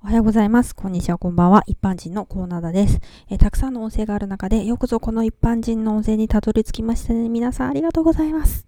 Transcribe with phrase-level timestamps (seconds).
[0.00, 0.76] おはようございます。
[0.76, 1.64] こんにちは、こんばんは。
[1.66, 7.28] 一般人のコーナーです、えー、たくさんの音声がある中で、よくぞこの一般人の音声にたどり着きましたね。
[7.28, 8.64] 皆さんありがとうございます。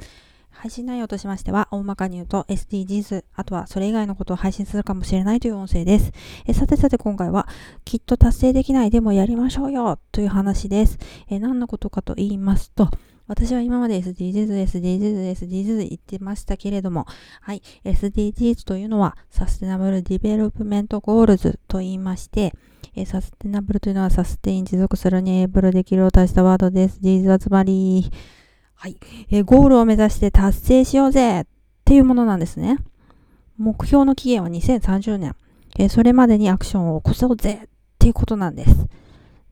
[0.51, 6.11] 配信内容としましては、大まかに言うと SDGs、あとはそれ以外のことを配信するかもしれないという音声です。
[6.47, 7.47] え、さてさて今回は、
[7.85, 10.99] きっと達成できないでもやりましょうよという話です。
[11.29, 12.91] え、何のことかと言いますと、
[13.31, 17.07] 私は今まで SDGs、SDGs、SDGs 言ってましたけれども、
[17.41, 22.53] はい、SDGs というのは Sustainable Development Goals と言いまして、
[22.97, 26.99] え sustainable というのは sustain 持続するに able できるを足したワードです。
[27.05, 28.11] SDGs はつまり、
[28.75, 28.97] はい、
[29.31, 31.45] えゴールを目指して達成しようぜっ
[31.85, 32.79] ていうものなんですね。
[33.59, 35.37] 目標の期限は2030年。
[35.79, 37.69] えそれまでにアクションを起こそうぜっ
[38.01, 38.89] ていうことなんです。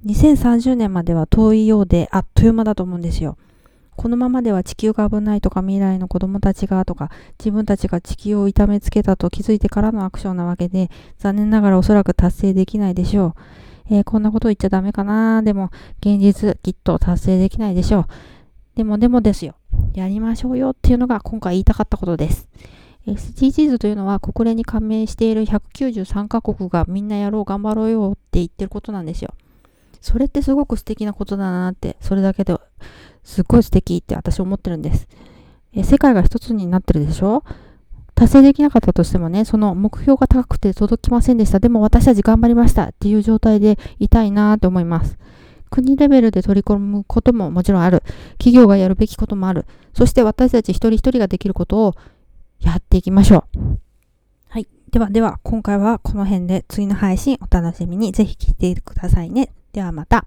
[0.04, 3.38] 2030年までは遠いようであっという間だと思うんですよ。
[3.98, 10.88] このままでは地球が危ないとか未来の子供たちがとか自分たちが地球を痛めつけたと気づいてからのアクションなわけで
[11.18, 13.34] 残念ながらおそらく達成できないでしょ
[13.90, 13.94] う。
[13.96, 18.06] えー、こんなこと言っちゃダメかなでも現実きっと達成できないでしょう。
[18.76, 19.56] でもでもですよ。
[19.94, 22.48] やりましょうよっていうのが今回言いたかったことです。
[23.04, 29.34] SDGs というのは国連に加盟している193カ国がみんなやろう頑張ろうよって言ってることなんですよ。
[30.00, 32.56] それってすごく素敵なことだなって、それだけで
[33.28, 35.06] すっごい素敵って私思ってるんです。
[35.74, 37.44] え世界が一つになってるでしょ？
[38.14, 41.60] 達成できなかったとしてもね、その目標が高くて届きませんでした。
[41.60, 45.18] でも私たち頑張りましたっていう状態でいたいなって思います。
[45.70, 48.02] 国レベルで取り込むことももちろんある。
[48.38, 49.66] 企業がやるべきこともある。
[49.92, 51.94] そして私たち一人一人ができることを
[52.60, 53.78] やっていきましょう。
[54.48, 54.66] はい。
[54.90, 59.52] ではでは、今回はこの辺で次の配信お楽しみにぜひ聞いてくださいね。
[59.72, 60.26] ではまた。